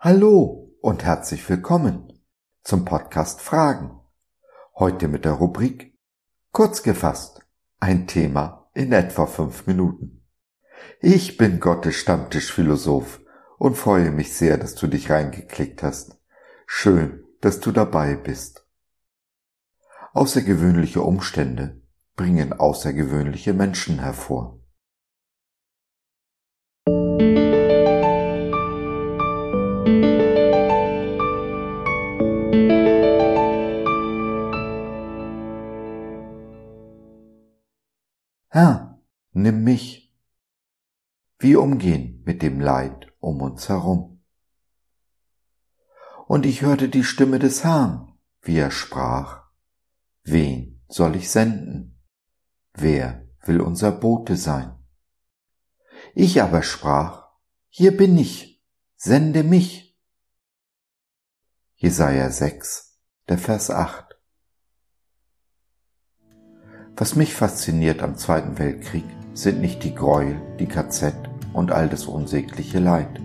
[0.00, 2.22] Hallo und herzlich willkommen
[2.62, 3.98] zum Podcast Fragen.
[4.76, 5.92] Heute mit der Rubrik
[6.52, 7.44] Kurz gefasst,
[7.80, 10.24] ein Thema in etwa fünf Minuten.
[11.00, 13.20] Ich bin Gottes Stammtischphilosoph
[13.58, 16.16] und freue mich sehr, dass du dich reingeklickt hast.
[16.64, 18.68] Schön, dass du dabei bist.
[20.12, 21.82] Außergewöhnliche Umstände
[22.14, 24.60] bringen außergewöhnliche Menschen hervor.
[38.58, 39.00] Herr,
[39.34, 40.12] nimm mich.
[41.38, 44.24] Wie umgehen mit dem Leid um uns herum?
[46.26, 49.44] Und ich hörte die Stimme des Herrn, wie er sprach,
[50.24, 52.02] Wen soll ich senden?
[52.72, 54.76] Wer will unser Bote sein?
[56.16, 57.28] Ich aber sprach,
[57.68, 58.60] Hier bin ich,
[58.96, 59.96] sende mich.
[61.76, 64.07] Jesaja 6, der Vers 8.
[67.00, 71.14] Was mich fasziniert am Zweiten Weltkrieg sind nicht die Gräuel, die KZ
[71.52, 73.20] und all das unsägliche Leid.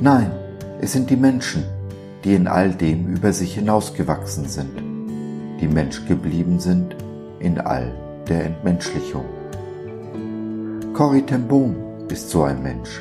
[0.00, 0.32] Nein,
[0.80, 1.62] es sind die Menschen,
[2.24, 4.76] die in all dem über sich hinausgewachsen sind,
[5.60, 6.96] die Mensch geblieben sind
[7.38, 7.92] in all
[8.28, 9.26] der Entmenschlichung.
[10.92, 11.76] Corrie ten Boom
[12.10, 13.00] ist so ein Mensch.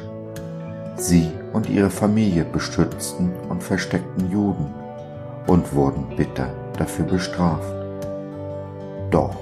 [0.95, 4.71] Sie und ihre Familie bestürzten und versteckten Juden
[5.47, 7.82] und wurden bitter dafür bestraft.
[9.13, 9.35] Doch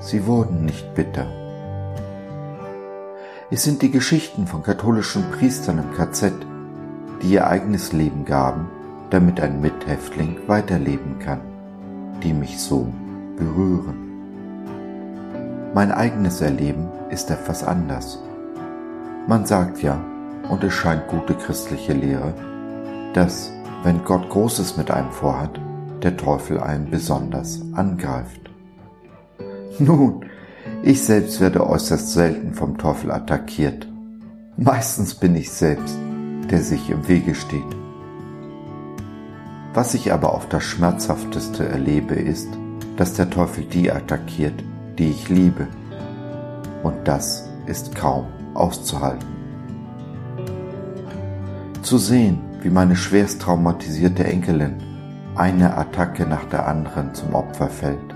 [0.00, 1.24] sie wurden nicht bitter.
[3.50, 6.34] Es sind die Geschichten von katholischen Priestern im KZ,
[7.22, 8.68] die ihr eigenes Leben gaben,
[9.08, 11.40] damit ein Mithäftling weiterleben kann,
[12.22, 12.86] die mich so
[13.38, 13.96] berühren.
[15.72, 18.18] Mein eigenes Erleben ist etwas anders.
[19.26, 19.98] Man sagt ja,
[20.50, 22.34] und es scheint gute christliche Lehre,
[23.14, 23.50] dass,
[23.84, 25.58] wenn Gott Großes mit einem vorhat,
[26.02, 28.43] der Teufel einen besonders angreift.
[29.78, 30.26] Nun,
[30.84, 33.88] ich selbst werde äußerst selten vom Teufel attackiert.
[34.56, 35.96] Meistens bin ich selbst,
[36.48, 37.62] der sich im Wege steht.
[39.72, 42.48] Was ich aber auf das Schmerzhafteste erlebe, ist,
[42.96, 44.62] dass der Teufel die attackiert,
[44.96, 45.66] die ich liebe.
[46.84, 49.26] Und das ist kaum auszuhalten.
[51.82, 54.76] Zu sehen, wie meine schwerst traumatisierte Enkelin
[55.34, 58.13] eine Attacke nach der anderen zum Opfer fällt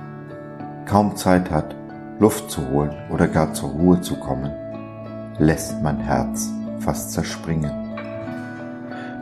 [0.88, 1.76] kaum Zeit hat,
[2.18, 4.50] Luft zu holen oder gar zur Ruhe zu kommen,
[5.38, 6.50] lässt mein Herz
[6.80, 7.70] fast zerspringen.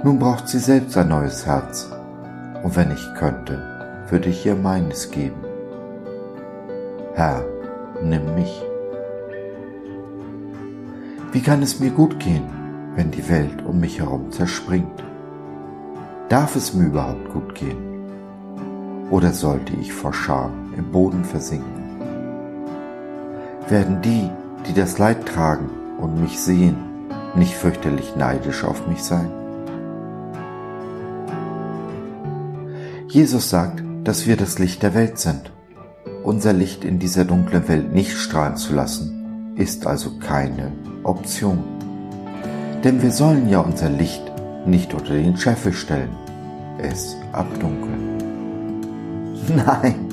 [0.03, 1.91] Nun braucht sie selbst ein neues Herz,
[2.62, 3.60] und wenn ich könnte,
[4.09, 5.44] würde ich ihr meines geben.
[7.15, 7.44] Herr,
[8.03, 8.62] nimm mich.
[11.32, 12.44] Wie kann es mir gut gehen,
[12.94, 15.03] wenn die Welt um mich herum zerspringt?
[16.28, 17.95] Darf es mir überhaupt gut gehen?
[19.11, 21.84] Oder sollte ich vor Scham im Boden versinken.
[23.69, 24.31] Werden die,
[24.67, 26.77] die das Leid tragen und mich sehen,
[27.34, 29.31] nicht fürchterlich neidisch auf mich sein?
[33.09, 35.53] Jesus sagt, dass wir das Licht der Welt sind.
[36.23, 40.73] Unser Licht in dieser dunklen Welt nicht strahlen zu lassen, ist also keine
[41.05, 41.62] Option.
[42.84, 44.23] Denn wir sollen ja unser Licht
[44.67, 46.15] nicht unter den Scheffel stellen,
[46.78, 48.16] es abdunkeln.
[49.54, 50.06] Nein,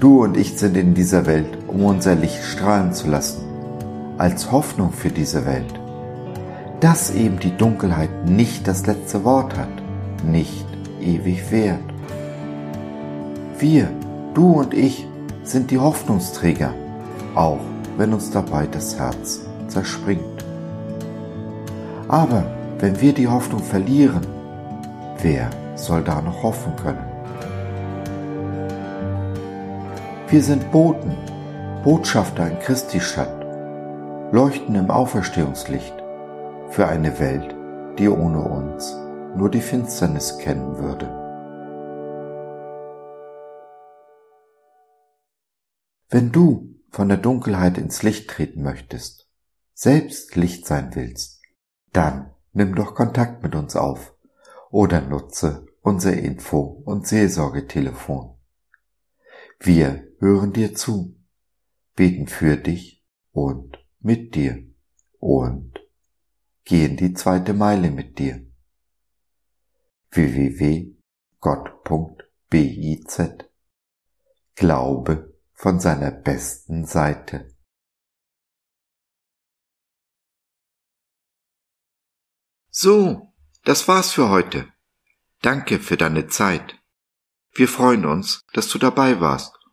[0.00, 3.42] Du und ich sind in dieser Welt, um unser Licht strahlen zu lassen,
[4.16, 5.74] als Hoffnung für diese Welt.
[6.78, 9.68] Dass eben die Dunkelheit nicht das letzte Wort hat,
[10.24, 10.64] nicht
[11.00, 11.80] ewig währt.
[13.58, 13.90] Wir,
[14.34, 15.04] du und ich,
[15.42, 16.72] sind die Hoffnungsträger,
[17.34, 17.58] auch
[17.96, 20.44] wenn uns dabei das Herz zerspringt.
[22.06, 22.44] Aber
[22.78, 24.24] wenn wir die Hoffnung verlieren,
[25.20, 27.17] wer soll da noch hoffen können?
[30.30, 31.16] Wir sind Boten,
[31.82, 33.42] Botschafter in Christi Stadt,
[34.30, 35.94] leuchten im Auferstehungslicht
[36.68, 37.56] für eine Welt,
[37.98, 38.94] die ohne uns
[39.34, 41.06] nur die Finsternis kennen würde.
[46.10, 49.30] Wenn du von der Dunkelheit ins Licht treten möchtest,
[49.72, 51.40] selbst Licht sein willst,
[51.94, 54.14] dann nimm doch Kontakt mit uns auf
[54.68, 58.34] oder nutze unser Info- und Seelsorgetelefon.
[59.58, 61.16] Wir hören dir zu,
[61.94, 64.66] beten für dich und mit dir
[65.18, 65.78] und
[66.64, 68.46] gehen die zweite Meile mit dir.
[70.10, 70.98] www.gott.biz
[74.54, 77.54] Glaube von seiner besten Seite.
[82.70, 84.72] So, Das war's für heute.
[85.42, 86.80] Danke für deine Zeit.
[87.52, 89.57] Wir freuen uns, dass du dabei warst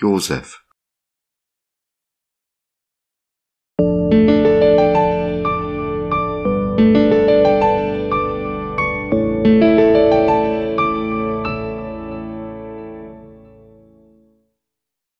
[0.00, 0.64] Josef.